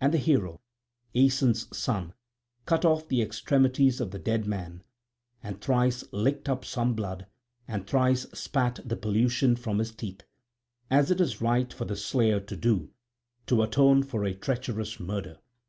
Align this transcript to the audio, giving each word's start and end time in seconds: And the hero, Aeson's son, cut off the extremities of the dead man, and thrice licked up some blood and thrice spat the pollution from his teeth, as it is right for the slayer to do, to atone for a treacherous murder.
And 0.00 0.14
the 0.14 0.18
hero, 0.18 0.60
Aeson's 1.14 1.66
son, 1.76 2.14
cut 2.64 2.84
off 2.84 3.08
the 3.08 3.20
extremities 3.20 4.00
of 4.00 4.12
the 4.12 4.20
dead 4.20 4.46
man, 4.46 4.84
and 5.42 5.60
thrice 5.60 6.04
licked 6.12 6.48
up 6.48 6.64
some 6.64 6.94
blood 6.94 7.26
and 7.66 7.84
thrice 7.84 8.22
spat 8.32 8.78
the 8.84 8.94
pollution 8.94 9.56
from 9.56 9.80
his 9.80 9.90
teeth, 9.92 10.22
as 10.92 11.10
it 11.10 11.20
is 11.20 11.40
right 11.42 11.72
for 11.72 11.86
the 11.86 11.96
slayer 11.96 12.38
to 12.38 12.56
do, 12.56 12.90
to 13.48 13.64
atone 13.64 14.04
for 14.04 14.22
a 14.22 14.32
treacherous 14.32 15.00
murder. 15.00 15.38